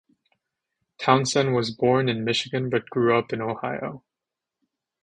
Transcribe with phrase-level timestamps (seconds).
[0.97, 4.03] Townsend was born in Michigan but grew up in Ohio.